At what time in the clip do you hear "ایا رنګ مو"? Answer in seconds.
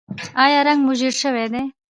0.43-0.93